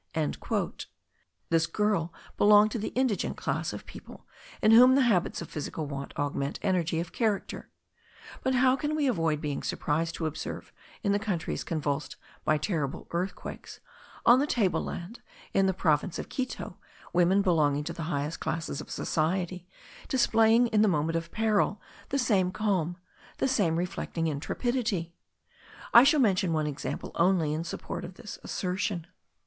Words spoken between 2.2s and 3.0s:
belonged to the